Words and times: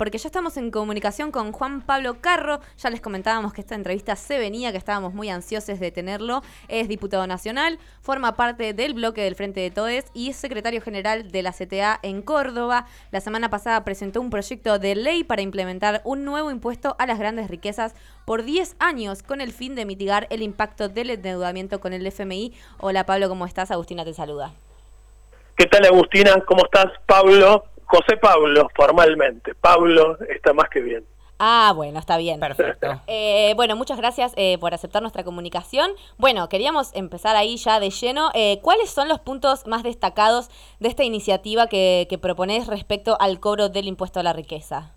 porque 0.00 0.16
ya 0.16 0.28
estamos 0.28 0.56
en 0.56 0.70
comunicación 0.70 1.30
con 1.30 1.52
Juan 1.52 1.82
Pablo 1.82 2.22
Carro. 2.22 2.60
Ya 2.78 2.88
les 2.88 3.02
comentábamos 3.02 3.52
que 3.52 3.60
esta 3.60 3.74
entrevista 3.74 4.16
se 4.16 4.38
venía, 4.38 4.72
que 4.72 4.78
estábamos 4.78 5.12
muy 5.12 5.28
ansiosos 5.28 5.78
de 5.78 5.90
tenerlo. 5.90 6.42
Es 6.68 6.88
diputado 6.88 7.26
nacional, 7.26 7.78
forma 8.00 8.34
parte 8.34 8.72
del 8.72 8.94
bloque 8.94 9.22
del 9.22 9.34
Frente 9.34 9.60
de 9.60 9.70
Todes 9.70 10.06
y 10.14 10.30
es 10.30 10.36
secretario 10.36 10.80
general 10.80 11.30
de 11.30 11.42
la 11.42 11.52
CTA 11.52 12.00
en 12.02 12.22
Córdoba. 12.22 12.86
La 13.10 13.20
semana 13.20 13.50
pasada 13.50 13.84
presentó 13.84 14.22
un 14.22 14.30
proyecto 14.30 14.78
de 14.78 14.94
ley 14.94 15.22
para 15.22 15.42
implementar 15.42 16.00
un 16.04 16.24
nuevo 16.24 16.50
impuesto 16.50 16.96
a 16.98 17.04
las 17.04 17.18
grandes 17.18 17.50
riquezas 17.50 17.94
por 18.24 18.42
10 18.42 18.76
años 18.78 19.22
con 19.22 19.42
el 19.42 19.52
fin 19.52 19.74
de 19.74 19.84
mitigar 19.84 20.28
el 20.30 20.40
impacto 20.40 20.88
del 20.88 21.10
endeudamiento 21.10 21.78
con 21.78 21.92
el 21.92 22.06
FMI. 22.06 22.54
Hola 22.78 23.04
Pablo, 23.04 23.28
¿cómo 23.28 23.44
estás? 23.44 23.70
Agustina 23.70 24.06
te 24.06 24.14
saluda. 24.14 24.54
¿Qué 25.60 25.66
tal 25.66 25.84
Agustina? 25.84 26.40
¿Cómo 26.46 26.64
estás? 26.64 26.86
Pablo, 27.04 27.64
José 27.90 28.16
Pablo, 28.18 28.68
formalmente. 28.76 29.52
Pablo 29.56 30.16
está 30.28 30.52
más 30.52 30.68
que 30.70 30.80
bien. 30.80 31.04
Ah, 31.40 31.72
bueno, 31.74 31.98
está 31.98 32.18
bien. 32.18 32.38
Perfecto. 32.38 33.00
Eh, 33.08 33.54
bueno, 33.56 33.74
muchas 33.74 33.98
gracias 33.98 34.32
eh, 34.36 34.58
por 34.60 34.72
aceptar 34.72 35.02
nuestra 35.02 35.24
comunicación. 35.24 35.90
Bueno, 36.16 36.48
queríamos 36.48 36.94
empezar 36.94 37.34
ahí 37.34 37.56
ya 37.56 37.80
de 37.80 37.90
lleno. 37.90 38.30
Eh, 38.34 38.60
¿Cuáles 38.62 38.90
son 38.90 39.08
los 39.08 39.18
puntos 39.18 39.66
más 39.66 39.82
destacados 39.82 40.50
de 40.78 40.88
esta 40.88 41.02
iniciativa 41.02 41.66
que, 41.66 42.06
que 42.08 42.18
proponés 42.18 42.68
respecto 42.68 43.16
al 43.18 43.40
cobro 43.40 43.68
del 43.68 43.88
impuesto 43.88 44.20
a 44.20 44.22
la 44.22 44.32
riqueza? 44.32 44.92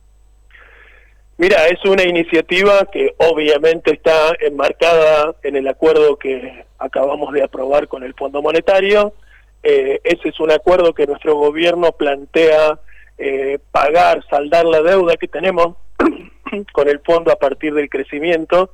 Mira, 1.38 1.66
es 1.68 1.84
una 1.86 2.04
iniciativa 2.04 2.86
que 2.92 3.16
obviamente 3.18 3.94
está 3.94 4.34
enmarcada 4.40 5.34
en 5.42 5.56
el 5.56 5.68
acuerdo 5.68 6.18
que 6.18 6.64
acabamos 6.78 7.34
de 7.34 7.42
aprobar 7.42 7.88
con 7.88 8.04
el 8.04 8.14
Fondo 8.14 8.44
Monetario 8.44 9.14
eh, 9.64 10.02
ese 10.04 10.30
es 10.30 10.40
un 10.42 10.52
acuerdo 10.52 10.94
que 10.94 11.08
nuestro 11.08 11.36
gobierno 11.36 11.94
plantea 11.94 12.80
eh, 13.18 13.60
pagar, 13.72 14.22
saldar 14.30 14.66
la 14.66 14.82
deuda 14.82 15.16
que 15.16 15.30
tenemos 15.30 15.78
con 16.74 16.90
el 16.90 17.00
fondo 17.00 17.32
a 17.32 17.38
partir 17.38 17.74
del 17.74 17.90
crecimiento, 17.90 18.72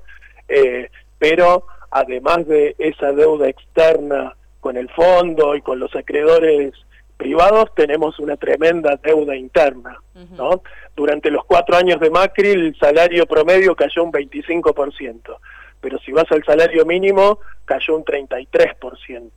eh, 0.48 0.90
pero 1.20 1.68
además 1.92 2.48
de 2.48 2.76
esa 2.80 3.12
deuda 3.12 3.48
externa 3.48 4.36
con 4.60 4.78
el 4.78 4.90
fondo 4.90 5.56
y 5.56 5.62
con 5.62 5.80
los 5.80 5.96
acreedores 5.96 6.74
privados, 7.18 7.76
tenemos 7.76 8.18
una 8.20 8.38
tremenda 8.38 8.96
deuda 8.96 9.36
interna. 9.36 10.02
¿no? 10.38 10.64
Durante 10.96 11.30
los 11.30 11.46
cuatro 11.46 11.78
años 11.78 12.00
de 12.00 12.10
Macri 12.10 12.50
el 12.50 12.76
salario 12.78 13.26
promedio 13.26 13.76
cayó 13.76 14.04
un 14.04 14.12
25%, 14.12 15.38
pero 15.80 16.00
si 16.00 16.12
vas 16.12 16.30
al 16.32 16.44
salario 16.44 16.86
mínimo 16.86 17.40
cayó 17.66 17.96
un 17.96 18.04
33% 18.04 19.32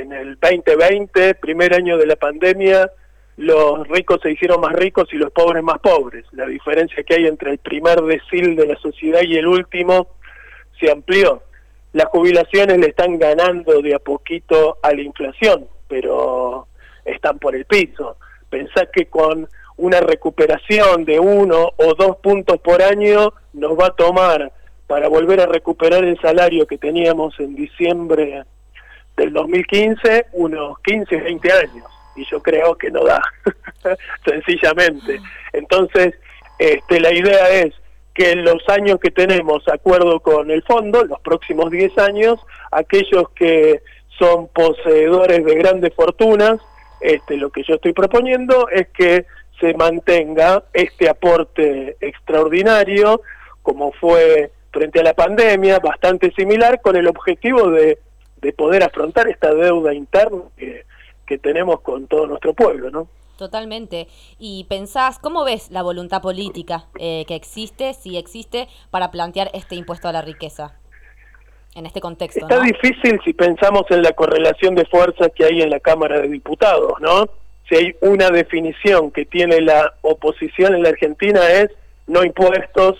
en 0.00 0.12
el 0.12 0.38
2020, 0.40 1.34
primer 1.34 1.74
año 1.74 1.98
de 1.98 2.06
la 2.06 2.16
pandemia, 2.16 2.90
los 3.36 3.86
ricos 3.88 4.20
se 4.22 4.32
hicieron 4.32 4.60
más 4.60 4.72
ricos 4.72 5.08
y 5.12 5.16
los 5.16 5.30
pobres 5.30 5.62
más 5.62 5.78
pobres. 5.78 6.24
La 6.32 6.46
diferencia 6.46 7.02
que 7.02 7.14
hay 7.14 7.26
entre 7.26 7.52
el 7.52 7.58
primer 7.58 8.00
decil 8.02 8.56
de 8.56 8.66
la 8.66 8.76
sociedad 8.76 9.22
y 9.22 9.36
el 9.36 9.46
último 9.46 10.08
se 10.80 10.90
amplió. 10.90 11.42
Las 11.92 12.06
jubilaciones 12.06 12.78
le 12.78 12.88
están 12.88 13.18
ganando 13.18 13.80
de 13.80 13.94
a 13.94 13.98
poquito 13.98 14.78
a 14.82 14.92
la 14.92 15.02
inflación, 15.02 15.66
pero 15.88 16.66
están 17.04 17.38
por 17.38 17.54
el 17.54 17.64
piso. 17.64 18.16
Pensá 18.50 18.86
que 18.86 19.06
con 19.06 19.48
una 19.76 20.00
recuperación 20.00 21.04
de 21.04 21.20
uno 21.20 21.70
o 21.76 21.94
dos 21.94 22.16
puntos 22.16 22.58
por 22.58 22.82
año 22.82 23.32
nos 23.52 23.78
va 23.78 23.86
a 23.86 23.96
tomar 23.96 24.52
para 24.86 25.08
volver 25.08 25.40
a 25.40 25.46
recuperar 25.46 26.04
el 26.04 26.20
salario 26.20 26.66
que 26.66 26.78
teníamos 26.78 27.38
en 27.38 27.54
diciembre 27.54 28.44
del 29.18 29.32
2015 29.32 30.26
unos 30.32 30.78
15, 30.80 31.16
20 31.16 31.52
años, 31.52 31.84
y 32.16 32.24
yo 32.24 32.40
creo 32.40 32.76
que 32.76 32.90
no 32.90 33.04
da, 33.04 33.20
sencillamente. 34.24 35.20
Entonces, 35.52 36.14
este, 36.58 37.00
la 37.00 37.12
idea 37.12 37.50
es 37.50 37.74
que 38.14 38.30
en 38.30 38.44
los 38.44 38.66
años 38.68 38.98
que 39.00 39.10
tenemos 39.10 39.66
acuerdo 39.68 40.20
con 40.20 40.50
el 40.50 40.62
fondo, 40.62 41.04
los 41.04 41.20
próximos 41.20 41.70
10 41.70 41.98
años, 41.98 42.40
aquellos 42.70 43.28
que 43.30 43.82
son 44.18 44.48
poseedores 44.48 45.44
de 45.44 45.54
grandes 45.56 45.94
fortunas, 45.94 46.58
este, 47.00 47.36
lo 47.36 47.50
que 47.50 47.62
yo 47.62 47.74
estoy 47.74 47.92
proponiendo 47.92 48.68
es 48.70 48.88
que 48.88 49.26
se 49.60 49.74
mantenga 49.74 50.64
este 50.72 51.08
aporte 51.08 51.96
extraordinario, 52.00 53.20
como 53.62 53.92
fue 53.92 54.50
frente 54.72 55.00
a 55.00 55.04
la 55.04 55.14
pandemia, 55.14 55.78
bastante 55.78 56.32
similar, 56.32 56.80
con 56.80 56.96
el 56.96 57.06
objetivo 57.06 57.70
de 57.70 57.98
de 58.40 58.52
poder 58.52 58.82
afrontar 58.82 59.28
esta 59.28 59.54
deuda 59.54 59.94
interna 59.94 60.42
que, 60.56 60.84
que 61.26 61.38
tenemos 61.38 61.80
con 61.80 62.06
todo 62.06 62.26
nuestro 62.26 62.54
pueblo, 62.54 62.90
¿no? 62.90 63.08
Totalmente. 63.38 64.08
Y 64.40 64.64
pensás, 64.68 65.20
¿cómo 65.20 65.44
ves 65.44 65.70
la 65.70 65.82
voluntad 65.82 66.20
política 66.20 66.86
eh, 66.98 67.24
que 67.28 67.36
existe, 67.36 67.94
si 67.94 68.16
existe, 68.16 68.66
para 68.90 69.12
plantear 69.12 69.48
este 69.54 69.76
impuesto 69.76 70.08
a 70.08 70.12
la 70.12 70.22
riqueza 70.22 70.74
en 71.76 71.86
este 71.86 72.00
contexto? 72.00 72.40
Está 72.40 72.60
difícil 72.60 73.20
si 73.24 73.32
pensamos 73.34 73.84
en 73.90 74.02
la 74.02 74.12
correlación 74.12 74.74
de 74.74 74.84
fuerzas 74.86 75.30
que 75.36 75.44
hay 75.44 75.62
en 75.62 75.70
la 75.70 75.78
Cámara 75.78 76.20
de 76.20 76.26
Diputados, 76.26 76.94
¿no? 77.00 77.28
Si 77.68 77.76
hay 77.76 77.94
una 78.00 78.30
definición 78.30 79.12
que 79.12 79.24
tiene 79.24 79.60
la 79.60 79.94
oposición 80.00 80.74
en 80.74 80.82
la 80.82 80.88
Argentina 80.88 81.40
es 81.48 81.70
no 82.08 82.24
impuestos, 82.24 82.96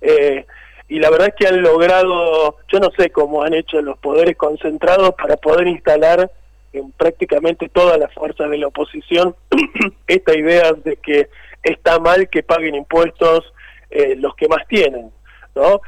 eh, 0.00 0.46
y 0.88 0.98
la 1.00 1.10
verdad 1.10 1.28
es 1.28 1.34
que 1.34 1.48
han 1.48 1.62
logrado, 1.62 2.56
yo 2.68 2.78
no 2.78 2.90
sé 2.96 3.10
cómo 3.10 3.42
han 3.42 3.54
hecho 3.54 3.80
los 3.82 3.98
poderes 3.98 4.36
concentrados 4.36 5.14
para 5.14 5.36
poder 5.36 5.66
instalar 5.66 6.30
en 6.72 6.92
prácticamente 6.92 7.68
todas 7.68 7.98
las 7.98 8.12
fuerzas 8.14 8.50
de 8.50 8.58
la 8.58 8.68
oposición 8.68 9.34
esta 10.06 10.36
idea 10.36 10.72
de 10.72 10.96
que 10.96 11.28
está 11.62 11.98
mal 11.98 12.28
que 12.28 12.42
paguen 12.42 12.74
impuestos 12.74 13.52
eh, 13.90 14.14
los 14.16 14.34
que 14.36 14.48
más 14.48 14.66
tienen. 14.68 15.10
¿no? 15.56 15.80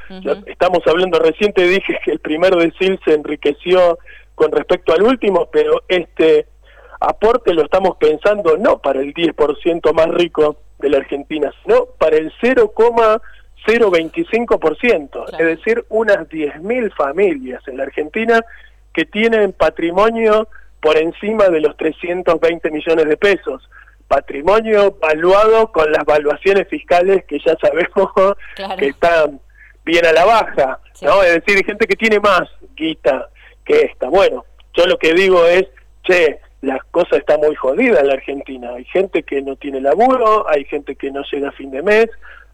Estamos 0.47 0.79
hablando, 0.87 1.19
reciente 1.19 1.63
dije 1.63 1.99
que 2.03 2.11
el 2.11 2.19
primer 2.19 2.55
decil 2.55 2.99
se 3.05 3.13
enriqueció 3.13 3.99
con 4.35 4.51
respecto 4.51 4.93
al 4.93 5.03
último, 5.03 5.47
pero 5.51 5.83
este 5.87 6.47
aporte 6.99 7.53
lo 7.53 7.63
estamos 7.63 7.95
pensando 7.97 8.57
no 8.57 8.79
para 8.79 8.99
el 8.99 9.13
10% 9.13 9.93
más 9.93 10.09
rico 10.09 10.57
de 10.79 10.89
la 10.89 10.97
Argentina, 10.97 11.53
sino 11.63 11.85
para 11.97 12.17
el 12.17 12.33
0, 12.41 12.73
0,25%, 13.65 15.39
es 15.39 15.45
decir, 15.45 15.85
unas 15.89 16.27
10.000 16.29 16.93
familias 16.95 17.67
en 17.67 17.77
la 17.77 17.83
Argentina 17.83 18.43
que 18.93 19.05
tienen 19.05 19.53
patrimonio 19.53 20.47
por 20.81 20.97
encima 20.97 21.49
de 21.49 21.59
los 21.59 21.75
320 21.77 22.71
millones 22.71 23.05
de 23.05 23.17
pesos. 23.17 23.69
Patrimonio 24.07 24.97
valuado 24.99 25.71
con 25.71 25.91
las 25.91 26.03
valuaciones 26.03 26.67
fiscales 26.67 27.25
que 27.25 27.39
ya 27.39 27.55
sabemos 27.61 28.11
que 28.77 28.87
están 28.87 29.39
bien 29.85 30.05
a 30.05 30.13
la 30.13 30.25
baja, 30.25 30.79
¿no? 31.01 31.21
Es 31.23 31.35
decir, 31.35 31.57
hay 31.57 31.63
gente 31.63 31.87
que 31.87 31.95
tiene 31.95 32.19
más 32.19 32.49
guita 32.75 33.29
que 33.65 33.81
esta. 33.81 34.09
Bueno, 34.09 34.45
yo 34.73 34.85
lo 34.85 34.97
que 34.97 35.13
digo 35.13 35.45
es, 35.45 35.67
che, 36.03 36.39
la 36.61 36.79
cosa 36.91 37.17
está 37.17 37.37
muy 37.37 37.55
jodida 37.55 37.99
en 37.99 38.07
la 38.07 38.13
Argentina. 38.13 38.71
Hay 38.75 38.85
gente 38.85 39.23
que 39.23 39.41
no 39.41 39.55
tiene 39.55 39.79
laburo, 39.79 40.49
hay 40.49 40.65
gente 40.65 40.95
que 40.95 41.11
no 41.11 41.23
llega 41.31 41.49
a 41.49 41.53
fin 41.53 41.71
de 41.71 41.81
mes, 41.81 42.07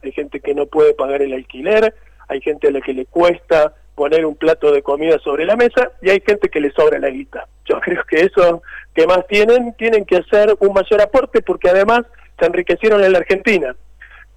hay 0.06 0.12
gente 0.12 0.40
que 0.40 0.56
no 0.56 0.66
puede 0.66 0.94
pagar 0.94 1.22
el 1.22 1.34
alquiler, 1.34 1.94
hay 2.28 2.42
gente 2.42 2.68
a 2.68 2.72
la 2.72 2.82
que 2.82 2.94
le 2.94 3.06
cuesta 3.06 3.74
poner 3.96 4.26
un 4.26 4.36
plato 4.36 4.72
de 4.72 4.84
comida 4.84 5.18
sobre 5.20 5.46
la 5.46 5.56
mesa 5.56 5.92
y 6.02 6.10
hay 6.10 6.22
gente 6.26 6.50
que 6.50 6.60
le 6.60 6.72
sobra 6.72 7.00
la 7.00 7.10
guita. 7.10 7.48
Yo 7.66 7.80
creo 7.82 8.04
que 8.04 8.22
eso 8.22 8.62
que 8.94 9.08
más 9.08 9.26
tienen, 9.28 9.74
tienen 9.74 10.06
que 10.06 10.18
hacer 10.18 10.56
un 10.60 10.74
mayor 10.74 11.02
aporte 11.02 11.42
porque 11.42 11.70
además 11.70 12.02
se 12.40 12.46
enriquecieron 12.46 13.04
en 13.04 13.14
la 13.14 13.20
Argentina. 13.20 13.76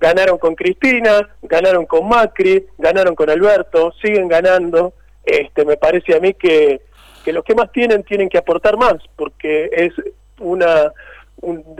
Ganaron 0.00 0.38
con 0.38 0.54
Cristina, 0.54 1.28
ganaron 1.42 1.84
con 1.84 2.08
Macri, 2.08 2.66
ganaron 2.78 3.16
con 3.16 3.28
Alberto, 3.28 3.92
siguen 4.00 4.28
ganando. 4.28 4.94
Este, 5.24 5.64
me 5.64 5.76
parece 5.76 6.14
a 6.14 6.20
mí 6.20 6.34
que, 6.34 6.80
que 7.24 7.32
los 7.32 7.44
que 7.44 7.56
más 7.56 7.72
tienen 7.72 8.04
tienen 8.04 8.28
que 8.28 8.38
aportar 8.38 8.76
más 8.76 8.94
porque 9.16 9.68
es 9.72 9.92
una 10.38 10.92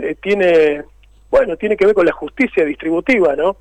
eh, 0.02 0.16
tiene 0.20 0.82
bueno 1.30 1.56
tiene 1.56 1.76
que 1.76 1.86
ver 1.86 1.94
con 1.94 2.06
la 2.06 2.12
justicia 2.12 2.64
distributiva, 2.64 3.36
¿no? 3.36 3.56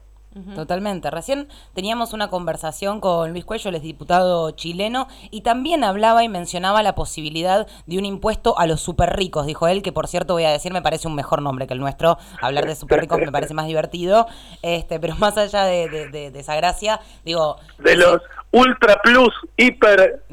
Totalmente. 0.56 1.10
Recién 1.12 1.48
teníamos 1.74 2.14
una 2.14 2.30
conversación 2.30 3.00
con 3.00 3.32
Luis 3.32 3.46
Cuello, 3.46 3.70
el 3.70 3.82
diputado 3.82 4.52
chileno, 4.52 5.08
y 5.32 5.42
también 5.42 5.84
hablaba 5.84 6.24
y 6.24 6.30
mencionaba 6.30 6.84
la 6.84 6.96
posibilidad 6.96 7.68
de 7.86 7.98
un 7.98 8.06
impuesto 8.06 8.58
a 8.58 8.66
los 8.68 8.82
super 8.82 9.16
ricos. 9.16 9.46
Dijo 9.46 9.68
él, 9.68 9.82
que 9.82 9.92
por 9.92 10.08
cierto 10.08 10.34
voy 10.34 10.44
a 10.44 10.52
decir, 10.52 10.74
me 10.74 10.82
parece 10.82 11.08
un 11.08 11.16
mejor 11.16 11.42
nombre 11.42 11.68
que 11.68 11.74
el 11.74 11.80
nuestro. 11.80 12.18
Hablar 12.42 12.66
de 12.66 12.76
super 12.76 13.00
ricos 13.00 13.20
me 13.20 13.32
parece 13.32 13.54
más 13.54 13.68
divertido. 13.68 14.28
Este, 14.62 15.00
pero 15.00 15.16
más 15.16 15.38
allá 15.38 15.64
de, 15.64 16.32
esa 16.36 16.56
gracia, 16.56 17.00
digo. 17.24 17.58
De 17.80 17.96
los 17.96 18.22
ultra 18.58 19.00
plus, 19.02 19.34
hiper 19.56 20.24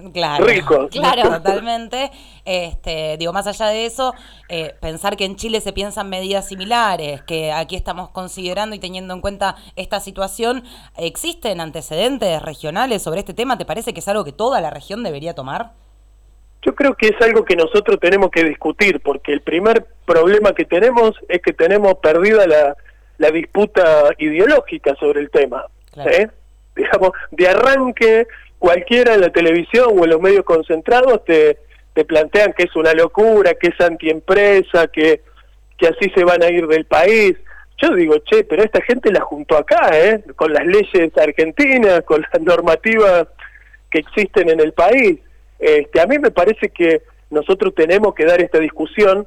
ricos. 0.41 0.91
Claro, 0.91 1.23
totalmente. 1.23 2.11
Este, 2.45 3.17
digo, 3.19 3.33
más 3.33 3.47
allá 3.47 3.67
de 3.67 3.87
eso, 3.87 4.15
eh, 4.49 4.75
pensar 4.81 5.17
que 5.17 5.25
en 5.25 5.37
Chile 5.37 5.61
se 5.61 5.73
piensan 5.73 6.09
medidas 6.09 6.49
similares, 6.49 7.23
que 7.23 7.53
aquí 7.53 7.77
estamos 7.77 8.11
considerando 8.11 8.75
y 8.75 8.79
teniendo 8.79 9.15
en 9.15 9.21
cuenta 9.21 9.57
esta 9.77 10.01
situación, 10.01 10.65
¿existen 10.97 11.61
antecedentes 11.61 12.43
regionales 12.43 13.03
sobre 13.03 13.21
este 13.21 13.35
tema? 13.35 13.59
¿Te 13.59 13.65
parece 13.65 13.93
que 13.93 14.01
es 14.01 14.09
algo 14.09 14.25
que 14.25 14.33
toda 14.33 14.61
la 14.61 14.71
región 14.71 15.03
debería 15.03 15.35
tomar? 15.35 15.73
Yo 16.63 16.75
creo 16.75 16.95
que 16.95 17.09
es 17.09 17.21
algo 17.21 17.45
que 17.45 17.57
nosotros 17.57 17.99
tenemos 18.01 18.31
que 18.31 18.45
discutir, 18.45 19.01
porque 19.01 19.33
el 19.33 19.43
primer 19.43 19.87
problema 20.07 20.53
que 20.55 20.65
tenemos 20.65 21.13
es 21.29 21.43
que 21.43 21.53
tenemos 21.53 21.95
perdida 21.97 22.47
la, 22.47 22.75
la 23.19 23.31
disputa 23.31 24.11
ideológica 24.19 24.95
sobre 24.97 25.21
el 25.21 25.31
tema. 25.31 25.67
¿eh? 25.97 26.29
Digamos, 26.77 27.11
de 27.31 27.49
arranque, 27.49 28.27
cualquiera 28.59 29.15
en 29.15 29.21
la 29.21 29.31
televisión 29.31 29.99
o 29.99 30.05
en 30.05 30.11
los 30.11 30.21
medios 30.21 30.45
concentrados 30.45 31.25
te, 31.25 31.59
te 31.93 32.05
plantean 32.05 32.53
que 32.53 32.65
es 32.65 32.75
una 32.77 32.93
locura, 32.93 33.55
que 33.55 33.69
es 33.69 33.81
antiempresa, 33.81 34.89
que, 34.89 35.23
que 35.79 35.89
así 35.89 36.11
se 36.15 36.25
van 36.25 36.43
a 36.43 36.51
ir 36.51 36.67
del 36.67 36.85
país. 36.87 37.37
Yo 37.79 37.95
digo, 37.95 38.17
che, 38.19 38.45
pero 38.45 38.63
esta 38.63 38.81
gente 38.83 39.13
la 39.13 39.21
juntó 39.21 39.57
acá, 39.57 39.91
¿eh? 39.93 40.23
Con 40.37 40.53
las 40.53 40.65
leyes 40.65 41.17
argentinas, 41.17 42.03
con 42.03 42.23
las 42.23 42.43
normativas 42.43 43.27
que 43.91 43.99
existen 44.01 44.49
en 44.49 44.61
el 44.61 44.73
país. 44.73 45.21
Este, 45.59 46.01
a 46.01 46.07
mí 46.07 46.19
me 46.19 46.31
parece 46.31 46.69
que 46.71 47.03
nosotros 47.31 47.75
tenemos 47.75 48.15
que 48.15 48.25
dar 48.25 48.41
esta 48.41 48.59
discusión 48.59 49.27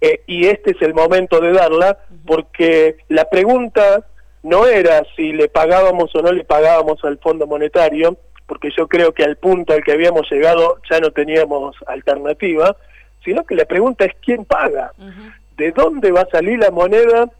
eh, 0.00 0.22
y 0.26 0.46
este 0.46 0.72
es 0.72 0.82
el 0.82 0.94
momento 0.94 1.40
de 1.40 1.52
darla 1.52 1.98
porque 2.26 2.98
la 3.08 3.28
pregunta 3.28 4.04
no 4.48 4.66
era 4.66 5.04
si 5.14 5.32
le 5.32 5.48
pagábamos 5.48 6.14
o 6.14 6.22
no 6.22 6.32
le 6.32 6.44
pagábamos 6.44 7.04
al 7.04 7.18
Fondo 7.18 7.46
Monetario, 7.46 8.16
porque 8.46 8.70
yo 8.76 8.88
creo 8.88 9.12
que 9.12 9.24
al 9.24 9.36
punto 9.36 9.74
al 9.74 9.84
que 9.84 9.92
habíamos 9.92 10.30
llegado 10.30 10.78
ya 10.90 11.00
no 11.00 11.10
teníamos 11.10 11.76
alternativa, 11.86 12.74
sino 13.24 13.44
que 13.44 13.54
la 13.54 13.66
pregunta 13.66 14.06
es 14.06 14.14
quién 14.24 14.44
paga, 14.44 14.92
de 15.56 15.72
dónde 15.72 16.10
va 16.12 16.22
a 16.22 16.30
salir 16.30 16.58
la 16.58 16.70
moneda 16.70 17.30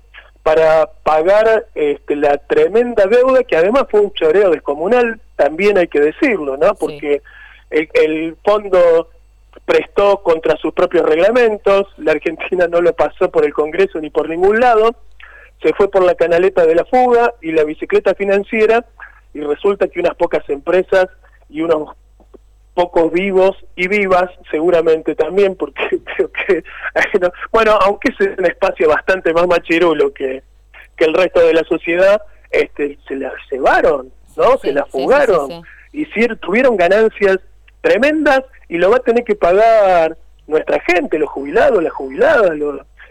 para 0.43 0.91
pagar 1.03 1.67
este, 1.75 2.17
la 2.17 2.37
tremenda 2.39 3.07
deuda 3.07 3.43
que 3.45 3.57
además 3.57 3.87
fue 3.91 4.01
un 4.01 4.13
choreo 4.13 4.51
descomunal, 4.51 5.21
también 5.37 5.79
hay 5.79 5.89
que 5.89 6.01
decirlo, 6.01 6.57
¿no? 6.57 6.75
Porque 6.75 7.23
el, 7.71 7.89
el 7.95 8.37
fondo 8.45 9.09
prestó 9.65 10.23
contra 10.23 10.57
sus 10.57 10.73
propios 10.73 11.07
reglamentos, 11.07 11.87
la 11.97 12.13
Argentina 12.13 12.67
no 12.69 12.81
lo 12.81 12.93
pasó 12.93 13.31
por 13.31 13.45
el 13.45 13.53
Congreso 13.53 14.01
ni 14.01 14.11
por 14.11 14.29
ningún 14.29 14.61
lado, 14.61 14.95
se 15.63 15.73
fue 15.75 15.91
por 15.91 16.05
la 16.05 16.15
canaleta 16.15 16.65
de 16.67 16.75
la 16.75 16.85
fuga 16.85 17.35
y 17.41 17.53
la 17.53 17.65
bicicleta 17.65 18.15
financiera 18.15 18.85
y 19.35 19.41
resulta 19.41 19.89
que 19.89 20.01
unas 20.01 20.15
pocas 20.15 20.49
empresas 20.49 21.09
y 21.49 21.63
unos 21.63 21.97
pocos 22.75 23.13
vivos 23.13 23.57
y 23.75 23.89
vivas 23.89 24.31
seguramente 24.51 25.15
también 25.15 25.57
porque 25.57 26.01
creo 26.17 26.31
que 26.31 26.63
bueno 27.53 27.73
aunque 27.73 28.13
es 28.13 28.39
un 28.39 28.47
espacio 28.47 28.89
bastante 28.89 29.33
más 29.33 29.47
machirulo 29.49 30.13
que, 30.13 30.43
que 30.97 31.05
el 31.05 31.15
resto 31.15 31.41
de 31.41 31.55
la 31.55 31.65
sociedad 31.65 32.23
este 32.51 32.99
se 33.09 33.17
la 33.17 33.33
llevaron 33.51 34.13
no 34.37 34.57
se 34.59 34.73
la 34.73 34.85
fugaron. 34.87 35.65
y 35.93 36.07
tuvieron 36.37 36.77
ganancias 36.77 37.39
tremendas 37.81 38.45
y 38.69 38.79
lo 38.79 38.91
va 38.91 38.99
a 38.99 39.01
tener 39.01 39.25
que 39.25 39.35
pagar 39.35 40.17
nuestra 40.47 40.81
gente 40.81 41.19
los 41.19 41.29
jubilados 41.29 41.83
las 41.83 41.93
jubiladas 41.93 42.57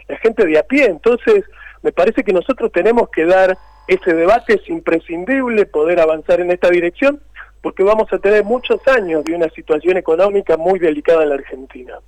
la 0.07 0.17
gente 0.17 0.45
de 0.45 0.57
a 0.57 0.63
pie. 0.63 0.85
Entonces 0.85 1.43
me 1.81 1.91
parece 1.91 2.23
que 2.23 2.33
nosotros 2.33 2.71
tenemos 2.71 3.09
que 3.09 3.25
dar 3.25 3.57
ese 3.87 4.13
debate, 4.13 4.55
es 4.55 4.69
imprescindible 4.69 5.65
poder 5.65 5.99
avanzar 5.99 6.39
en 6.39 6.51
esta 6.51 6.69
dirección, 6.69 7.21
porque 7.61 7.83
vamos 7.83 8.11
a 8.11 8.19
tener 8.19 8.43
muchos 8.43 8.79
años 8.87 9.23
de 9.23 9.35
una 9.35 9.49
situación 9.49 9.97
económica 9.97 10.57
muy 10.57 10.79
delicada 10.79 11.23
en 11.23 11.29
la 11.29 11.35
Argentina. 11.35 11.99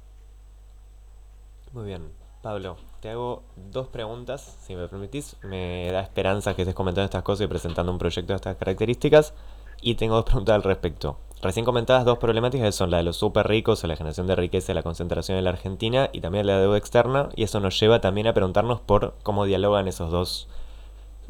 Muy 1.71 1.85
bien, 1.85 2.09
Pablo, 2.41 2.77
te 2.99 3.09
hago 3.09 3.43
dos 3.55 3.87
preguntas, 3.87 4.57
si 4.61 4.75
me 4.75 4.87
permitís. 4.87 5.37
Me 5.43 5.89
da 5.91 6.01
esperanza 6.01 6.55
que 6.55 6.63
estés 6.63 6.75
comentando 6.75 7.05
estas 7.05 7.23
cosas 7.23 7.45
y 7.45 7.47
presentando 7.47 7.91
un 7.91 7.97
proyecto 7.97 8.33
de 8.33 8.37
estas 8.37 8.57
características. 8.57 9.33
Y 9.81 9.95
tengo 9.95 10.15
dos 10.15 10.25
preguntas 10.25 10.55
al 10.55 10.63
respecto. 10.63 11.17
Recién 11.41 11.65
comentadas 11.65 12.03
dos 12.03 12.17
problemáticas 12.17 12.75
son 12.75 12.91
la 12.91 12.97
de 12.97 13.03
los 13.03 13.15
súper 13.15 13.47
ricos, 13.47 13.83
la 13.85 13.95
generación 13.95 14.27
de 14.27 14.35
riqueza 14.35 14.73
y 14.73 14.75
la 14.75 14.83
concentración 14.83 15.37
en 15.37 15.45
la 15.45 15.51
Argentina, 15.51 16.09
y 16.11 16.19
también 16.19 16.45
la 16.45 16.59
deuda 16.59 16.77
externa, 16.77 17.29
y 17.33 17.43
eso 17.43 17.61
nos 17.61 17.79
lleva 17.79 18.01
también 18.01 18.27
a 18.27 18.33
preguntarnos 18.33 18.81
por 18.81 19.13
cómo 19.23 19.45
dialogan 19.45 19.87
esos 19.87 20.11
dos 20.11 20.49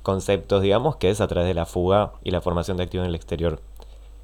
conceptos, 0.01 0.63
digamos, 0.63 0.95
que 0.95 1.11
es 1.11 1.21
a 1.21 1.27
través 1.27 1.47
de 1.47 1.53
la 1.53 1.67
fuga 1.67 2.13
y 2.23 2.31
la 2.31 2.41
formación 2.41 2.77
de 2.77 2.83
activos 2.83 3.05
en 3.05 3.09
el 3.09 3.15
exterior. 3.15 3.61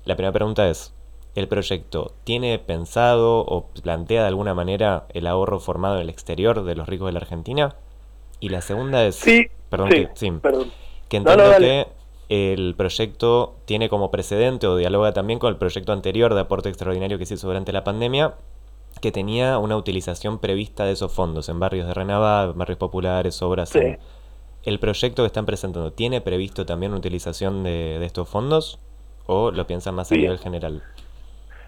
La 0.05 0.15
primera 0.15 0.33
pregunta 0.33 0.67
es, 0.67 0.91
¿el 1.35 1.47
proyecto 1.47 2.13
tiene 2.23 2.57
pensado 2.57 3.41
o 3.41 3.67
plantea 3.67 4.21
de 4.21 4.27
alguna 4.27 4.55
manera 4.55 5.05
el 5.13 5.27
ahorro 5.27 5.59
formado 5.59 5.97
en 5.97 6.01
el 6.01 6.09
exterior 6.09 6.63
de 6.63 6.75
los 6.75 6.87
ricos 6.87 7.07
de 7.07 7.11
la 7.11 7.19
Argentina? 7.19 7.75
Y 8.39 8.49
la 8.49 8.61
segunda 8.61 9.05
es... 9.05 9.17
Sí, 9.17 9.49
perdón, 9.69 9.89
que, 9.89 10.09
sí, 10.15 10.31
perdón. 10.31 10.71
que 11.09 11.17
entiendo 11.17 11.57
que 11.59 11.87
el 12.29 12.73
proyecto 12.75 13.55
tiene 13.65 13.89
como 13.89 14.11
precedente 14.11 14.67
o 14.67 14.77
dialoga 14.77 15.13
también 15.13 15.39
con 15.39 15.49
el 15.49 15.57
proyecto 15.57 15.91
anterior 15.91 16.33
de 16.33 16.41
aporte 16.41 16.69
extraordinario 16.69 17.17
que 17.17 17.25
se 17.25 17.35
hizo 17.35 17.47
durante 17.47 17.71
la 17.71 17.83
pandemia, 17.83 18.35
que 19.01 19.11
tenía 19.11 19.57
una 19.59 19.77
utilización 19.77 20.39
prevista 20.39 20.85
de 20.85 20.93
esos 20.93 21.11
fondos 21.11 21.49
en 21.49 21.59
barrios 21.59 21.87
de 21.87 21.93
Renabá, 21.93 22.51
barrios 22.53 22.79
populares, 22.79 23.41
obras. 23.41 23.73
¿El 24.63 24.79
proyecto 24.79 25.21
que 25.21 25.27
están 25.27 25.45
presentando 25.45 25.93
tiene 25.93 26.21
previsto 26.21 26.65
también 26.65 26.91
una 26.91 26.99
utilización 26.99 27.63
de, 27.63 28.03
estos 28.03 28.27
fondos 28.27 28.79
o 29.27 29.51
lo 29.51 29.67
piensan 29.67 29.93
más 29.93 30.11
a 30.11 30.15
nivel 30.15 30.39
general? 30.39 30.81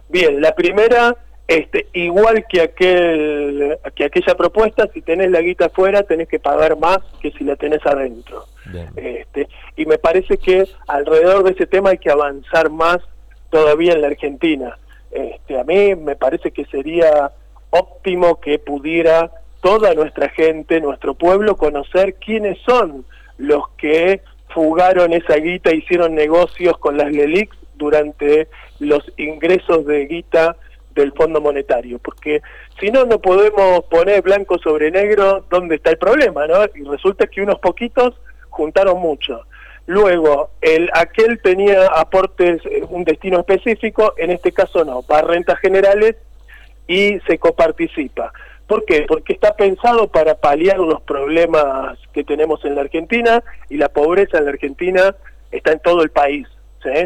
Bien, 0.10 0.42
la 0.42 0.56
primera, 0.56 1.16
este, 1.48 1.88
igual 1.94 2.46
que, 2.50 2.62
aquel, 2.62 3.78
que 3.96 4.04
aquella 4.04 4.36
propuesta, 4.36 4.90
si 4.94 5.02
tenés 5.02 5.32
la 5.32 5.40
guita 5.40 5.68
afuera 5.68 6.04
tenés 6.04 6.28
que 6.28 6.40
pagar 6.40 6.78
más 6.78 7.00
que 7.22 7.32
si 7.32 7.46
la 7.46 7.56
tenés 7.56 7.86
adentro. 7.86 8.46
Este, 8.98 9.48
y 9.78 9.86
me 9.86 9.98
parece 9.98 10.38
que 10.38 10.68
alrededor 10.88 11.46
de 11.46 11.52
ese 11.52 11.66
tema 11.66 11.92
hay 11.92 12.00
que 12.00 12.12
avanzar 12.12 12.70
más 12.70 12.98
todavía 13.50 13.94
en 13.94 14.02
la 14.02 14.08
Argentina. 14.08 14.78
Este, 15.10 15.58
a 15.58 15.64
mí 15.64 15.96
me 15.96 16.18
parece 16.18 16.52
que 16.52 16.66
sería 16.66 17.32
óptimo 17.70 18.42
que 18.42 18.60
pudiera 18.60 19.32
toda 19.62 19.94
nuestra 19.94 20.28
gente, 20.30 20.82
nuestro 20.82 21.14
pueblo, 21.14 21.56
conocer 21.56 22.16
quiénes 22.16 22.58
son 22.66 23.06
los 23.38 23.70
que 23.78 24.22
fugaron 24.50 25.14
esa 25.14 25.38
guita, 25.38 25.74
hicieron 25.74 26.14
negocios 26.14 26.78
con 26.78 26.98
las 26.98 27.10
LELIX 27.10 27.56
durante 27.76 28.50
los 28.80 29.10
ingresos 29.18 29.86
de 29.86 30.06
guita 30.08 30.58
del 31.02 31.14
Fondo 31.14 31.42
Monetario, 31.42 32.00
porque 32.00 32.42
si 32.80 32.92
no, 32.92 33.06
no 33.06 33.20
podemos 33.20 33.84
poner 33.86 34.22
blanco 34.22 34.58
sobre 34.60 34.92
negro 34.92 35.46
dónde 35.50 35.76
está 35.76 35.92
el 35.92 35.98
problema, 35.98 36.48
¿no? 36.48 36.66
Y 36.76 36.84
resulta 36.84 37.28
que 37.28 37.42
unos 37.42 37.60
poquitos 37.60 38.16
juntaron 38.50 39.00
mucho. 39.00 39.44
Luego, 39.86 40.52
el, 40.62 40.90
aquel 40.94 41.40
tenía 41.42 41.88
aportes, 41.88 42.62
eh, 42.66 42.84
un 42.90 43.04
destino 43.04 43.40
específico, 43.40 44.14
en 44.18 44.32
este 44.32 44.52
caso 44.52 44.84
no, 44.84 45.02
va 45.10 45.20
a 45.20 45.22
rentas 45.22 45.60
generales 45.60 46.16
y 46.88 47.20
se 47.22 47.38
coparticipa. 47.38 48.34
¿Por 48.68 48.84
qué? 48.84 49.06
Porque 49.08 49.34
está 49.34 49.56
pensado 49.56 50.10
para 50.10 50.36
paliar 50.36 50.78
los 50.80 51.02
problemas 51.04 51.98
que 52.12 52.26
tenemos 52.26 52.66
en 52.66 52.76
la 52.76 52.82
Argentina 52.82 53.42
y 53.70 53.78
la 53.78 53.88
pobreza 53.88 54.40
en 54.40 54.46
la 54.46 54.52
Argentina 54.52 55.16
está 55.52 55.72
en 55.72 55.80
todo 55.80 56.04
el 56.04 56.10
país. 56.10 56.48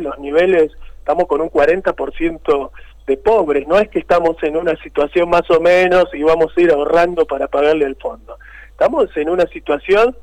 Los 0.01 0.19
niveles, 0.19 0.71
estamos 0.99 1.25
con 1.27 1.41
un 1.41 1.49
40% 1.49 2.71
de 3.11 3.17
pobres, 3.17 3.67
no 3.67 3.77
es 3.77 3.89
que 3.89 3.99
estamos 3.99 4.37
en 4.41 4.55
una 4.55 4.75
situación 4.77 5.29
más 5.29 5.49
o 5.51 5.59
menos 5.59 6.05
y 6.13 6.23
vamos 6.23 6.53
a 6.55 6.61
ir 6.61 6.71
ahorrando 6.71 7.25
para 7.25 7.47
pagarle 7.47 7.85
el 7.85 7.97
fondo. 7.97 8.37
Estamos 8.69 9.15
en 9.17 9.29
una 9.29 9.45
situación 9.47 10.15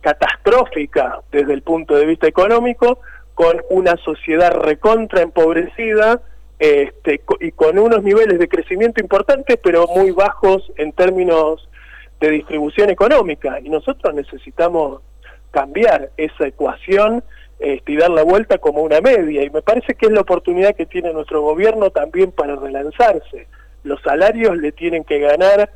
catastrófica 0.00 1.20
desde 1.32 1.52
el 1.52 1.62
punto 1.62 1.96
de 1.96 2.06
vista 2.06 2.28
económico, 2.28 3.00
con 3.34 3.60
una 3.70 3.96
sociedad 3.96 4.52
recontra 4.52 5.22
empobrecida 5.22 6.22
este, 6.58 7.20
y 7.40 7.50
con 7.50 7.78
unos 7.78 8.02
niveles 8.02 8.38
de 8.38 8.48
crecimiento 8.48 9.00
importantes, 9.02 9.58
pero 9.62 9.86
muy 9.88 10.12
bajos 10.12 10.72
en 10.76 10.92
términos 10.92 11.68
de 12.20 12.30
distribución 12.30 12.88
económica. 12.90 13.58
Y 13.60 13.68
nosotros 13.68 14.14
necesitamos 14.14 15.02
cambiar 15.50 16.10
esa 16.16 16.46
ecuación 16.46 17.24
este, 17.58 17.92
y 17.92 17.96
dar 17.96 18.10
la 18.10 18.22
vuelta 18.22 18.58
como 18.58 18.82
una 18.82 19.00
media. 19.00 19.42
Y 19.42 19.50
me 19.50 19.62
parece 19.62 19.94
que 19.94 20.06
es 20.06 20.12
la 20.12 20.20
oportunidad 20.20 20.74
que 20.74 20.86
tiene 20.86 21.12
nuestro 21.12 21.42
gobierno 21.42 21.90
también 21.90 22.32
para 22.32 22.56
relanzarse. 22.56 23.48
Los 23.82 24.00
salarios 24.02 24.56
le 24.56 24.72
tienen 24.72 25.04
que 25.04 25.20
ganar 25.20 25.70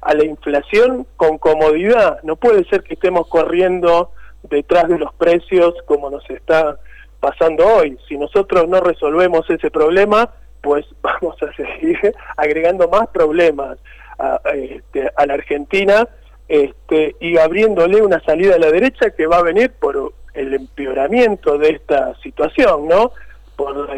a 0.00 0.14
la 0.14 0.24
inflación 0.24 1.06
con 1.16 1.38
comodidad. 1.38 2.20
No 2.22 2.36
puede 2.36 2.64
ser 2.64 2.82
que 2.82 2.94
estemos 2.94 3.28
corriendo 3.28 4.12
detrás 4.44 4.88
de 4.88 4.98
los 4.98 5.12
precios 5.14 5.74
como 5.86 6.10
nos 6.10 6.28
está 6.30 6.78
pasando 7.20 7.66
hoy. 7.66 7.98
Si 8.08 8.16
nosotros 8.16 8.68
no 8.68 8.80
resolvemos 8.80 9.48
ese 9.50 9.70
problema, 9.70 10.30
pues 10.62 10.86
vamos 11.02 11.36
a 11.42 11.52
seguir 11.54 11.98
agregando 12.36 12.88
más 12.88 13.08
problemas 13.08 13.78
a, 14.18 14.40
este, 14.54 15.10
a 15.14 15.26
la 15.26 15.34
Argentina 15.34 16.08
este, 16.48 17.16
y 17.20 17.36
abriéndole 17.38 18.00
una 18.00 18.20
salida 18.20 18.54
a 18.54 18.58
la 18.58 18.70
derecha 18.70 19.10
que 19.10 19.26
va 19.26 19.38
a 19.38 19.42
venir 19.42 19.72
por 19.72 20.12
el 20.36 20.54
empeoramiento 20.54 21.58
de 21.58 21.70
esta 21.70 22.14
situación, 22.22 22.88
¿no? 22.88 23.12
Por 23.56 23.88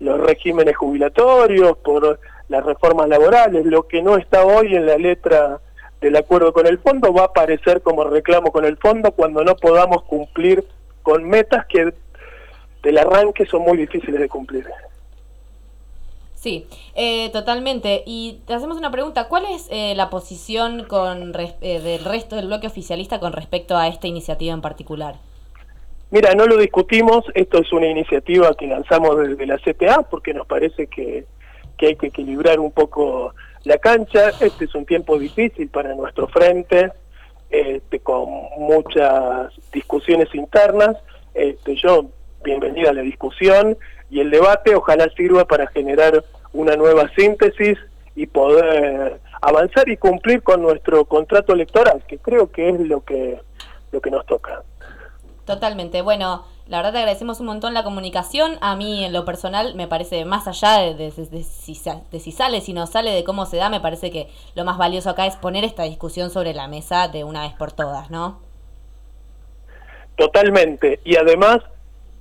los 0.00 0.20
regímenes 0.20 0.76
jubilatorios, 0.76 1.76
por 1.78 2.18
las 2.48 2.64
reformas 2.64 3.08
laborales, 3.08 3.64
lo 3.66 3.86
que 3.86 4.02
no 4.02 4.16
está 4.16 4.44
hoy 4.44 4.76
en 4.76 4.86
la 4.86 4.96
letra 4.96 5.60
del 6.00 6.16
acuerdo 6.16 6.52
con 6.52 6.66
el 6.66 6.78
fondo 6.78 7.12
va 7.12 7.22
a 7.22 7.26
aparecer 7.26 7.80
como 7.80 8.04
reclamo 8.04 8.50
con 8.50 8.64
el 8.64 8.76
fondo 8.76 9.12
cuando 9.12 9.44
no 9.44 9.54
podamos 9.56 10.02
cumplir 10.02 10.64
con 11.02 11.24
metas 11.24 11.64
que 11.66 11.94
del 12.82 12.98
arranque 12.98 13.46
son 13.46 13.62
muy 13.62 13.78
difíciles 13.78 14.20
de 14.20 14.28
cumplir. 14.28 14.66
Sí, 16.34 16.66
eh, 16.96 17.30
totalmente. 17.30 18.02
Y 18.04 18.40
te 18.46 18.54
hacemos 18.54 18.76
una 18.76 18.90
pregunta. 18.90 19.28
¿Cuál 19.28 19.44
es 19.46 19.68
eh, 19.70 19.94
la 19.94 20.10
posición 20.10 20.84
con 20.88 21.32
eh, 21.38 21.80
del 21.80 22.04
resto 22.04 22.34
del 22.34 22.46
bloque 22.46 22.66
oficialista 22.66 23.20
con 23.20 23.32
respecto 23.32 23.76
a 23.76 23.86
esta 23.86 24.08
iniciativa 24.08 24.52
en 24.52 24.60
particular? 24.60 25.14
Mira, 26.12 26.34
no 26.34 26.46
lo 26.46 26.58
discutimos. 26.58 27.24
Esto 27.32 27.58
es 27.62 27.72
una 27.72 27.86
iniciativa 27.86 28.54
que 28.54 28.66
lanzamos 28.66 29.16
desde 29.16 29.46
la 29.46 29.56
CTA 29.56 30.02
porque 30.10 30.34
nos 30.34 30.46
parece 30.46 30.86
que, 30.86 31.24
que 31.78 31.86
hay 31.86 31.96
que 31.96 32.08
equilibrar 32.08 32.60
un 32.60 32.70
poco 32.70 33.34
la 33.64 33.78
cancha. 33.78 34.28
Este 34.42 34.66
es 34.66 34.74
un 34.74 34.84
tiempo 34.84 35.18
difícil 35.18 35.70
para 35.70 35.94
nuestro 35.94 36.28
frente, 36.28 36.92
este, 37.48 38.00
con 38.00 38.28
muchas 38.58 39.54
discusiones 39.72 40.28
internas. 40.34 40.98
Este, 41.32 41.76
yo, 41.76 42.10
bienvenida 42.44 42.90
a 42.90 42.92
la 42.92 43.00
discusión 43.00 43.78
y 44.10 44.20
el 44.20 44.30
debate 44.30 44.74
ojalá 44.74 45.08
sirva 45.16 45.46
para 45.46 45.66
generar 45.68 46.22
una 46.52 46.76
nueva 46.76 47.10
síntesis 47.16 47.78
y 48.14 48.26
poder 48.26 49.18
avanzar 49.40 49.88
y 49.88 49.96
cumplir 49.96 50.42
con 50.42 50.60
nuestro 50.60 51.06
contrato 51.06 51.54
electoral, 51.54 52.04
que 52.06 52.18
creo 52.18 52.52
que 52.52 52.68
es 52.68 52.80
lo 52.80 53.00
que 53.00 53.40
lo 53.92 54.00
que 54.00 54.10
nos 54.10 54.26
toca. 54.26 54.62
Totalmente. 55.44 56.02
Bueno, 56.02 56.44
la 56.68 56.78
verdad 56.78 56.92
te 56.92 56.98
agradecemos 56.98 57.40
un 57.40 57.46
montón 57.46 57.74
la 57.74 57.82
comunicación. 57.82 58.58
A 58.60 58.76
mí 58.76 59.04
en 59.04 59.12
lo 59.12 59.24
personal 59.24 59.74
me 59.74 59.88
parece 59.88 60.24
más 60.24 60.46
allá 60.46 60.94
de, 60.94 61.10
si, 61.10 61.24
de 61.24 62.20
si 62.20 62.32
sale, 62.32 62.60
si 62.60 62.72
no 62.72 62.86
sale, 62.86 63.10
de 63.10 63.24
cómo 63.24 63.46
se 63.46 63.56
da, 63.56 63.68
me 63.68 63.80
parece 63.80 64.10
que 64.10 64.28
lo 64.54 64.64
más 64.64 64.78
valioso 64.78 65.10
acá 65.10 65.26
es 65.26 65.36
poner 65.36 65.64
esta 65.64 65.82
discusión 65.82 66.30
sobre 66.30 66.54
la 66.54 66.68
mesa 66.68 67.08
de 67.08 67.24
una 67.24 67.42
vez 67.42 67.52
por 67.54 67.72
todas, 67.72 68.10
¿no? 68.10 68.40
Totalmente. 70.16 71.00
Y 71.04 71.16
además 71.16 71.58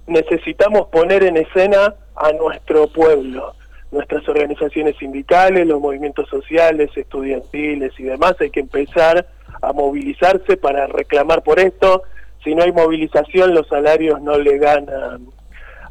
necesitamos 0.07 0.87
poner 0.87 1.23
en 1.23 1.37
escena 1.37 1.93
a 2.15 2.31
nuestro 2.31 2.87
pueblo, 2.87 3.53
nuestras 3.91 4.27
organizaciones 4.27 4.95
sindicales, 4.97 5.67
los 5.67 5.79
movimientos 5.79 6.27
sociales, 6.29 6.89
estudiantiles 6.95 7.91
y 7.99 8.03
demás, 8.03 8.35
hay 8.39 8.49
que 8.49 8.61
empezar 8.61 9.27
a 9.61 9.73
movilizarse 9.73 10.57
para 10.57 10.87
reclamar 10.87 11.43
por 11.43 11.59
esto. 11.59 12.03
Si 12.43 12.55
no 12.55 12.63
hay 12.63 12.71
movilización, 12.71 13.53
los 13.53 13.67
salarios 13.67 14.21
no 14.21 14.37
le 14.37 14.57
ganan 14.57 15.27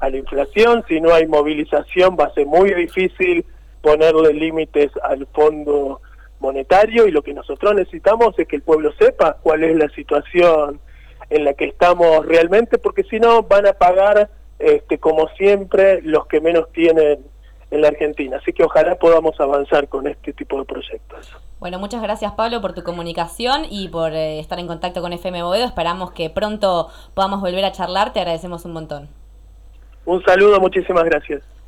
a 0.00 0.09
la 0.09 0.16
inflación. 0.16 0.85
Si 0.88 1.00
no 1.00 1.12
hay 1.14 1.26
movilización, 1.26 2.16
va 2.19 2.25
a 2.25 2.35
ser 2.35 2.47
muy 2.47 2.73
difícil 2.75 3.45
ponerle 3.80 4.33
límites 4.33 4.90
al 5.02 5.26
fondo 5.28 6.00
monetario 6.40 7.07
y 7.07 7.11
lo 7.11 7.23
que 7.23 7.35
nosotros 7.35 7.75
necesitamos 7.75 8.38
es 8.38 8.49
que 8.49 8.57
el 8.57 8.62
pueblo 8.62 8.92
sepa 8.99 9.37
cuál 9.42 9.62
es 9.62 9.76
la 9.76 9.88
situación 9.90 10.80
en 11.28 11.45
la 11.45 11.54
que 11.54 11.66
estamos 11.66 12.26
realmente, 12.26 12.78
porque 12.78 13.04
si 13.04 13.21
no 13.21 13.42
van 13.42 13.66
a 13.66 13.75
pagar, 13.75 14.30
este, 14.59 14.99
como 14.99 15.28
siempre, 15.37 16.02
los 16.02 16.26
que 16.26 16.40
menos 16.40 16.73
tienen 16.73 17.21
en 17.71 17.83
la 17.83 17.89
Argentina. 17.89 18.39
Así 18.39 18.53
que 18.53 18.65
ojalá 18.65 18.97
podamos 18.97 19.39
avanzar 19.41 19.89
con 19.89 20.07
este 20.07 20.33
tipo 20.33 20.59
de 20.59 20.65
proyectos. 20.65 21.31
Bueno, 21.59 21.79
muchas 21.79 22.03
gracias 22.03 22.33
Pablo 22.33 22.61
por 22.61 22.73
tu 22.73 22.83
comunicación 22.83 23.62
y 23.69 23.89
por 23.89 24.12
eh, 24.12 24.41
estar 24.41 24.59
en 24.59 24.67
contacto 24.67 25.03
con 25.03 25.12
FM 25.12 25.43
Boedo. 25.43 25.65
Esperamos 25.65 26.12
que 26.12 26.31
pronto 26.31 26.89
podamos 27.15 27.41
volver 27.41 27.65
a 27.65 27.73
charlar. 27.73 28.12
Te 28.12 28.21
agradecemos 28.21 28.65
un 28.65 28.73
montón. 28.73 29.09
Un 30.07 30.23
saludo, 30.25 30.59
muchísimas 30.61 31.05
gracias. 31.05 31.43